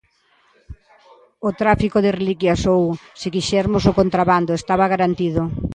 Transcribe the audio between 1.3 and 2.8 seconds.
O tráfico de reliquias